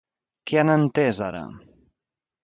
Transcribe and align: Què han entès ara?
Què 0.51 0.57
han 0.61 0.71
entès 0.75 1.19
ara? 1.25 1.41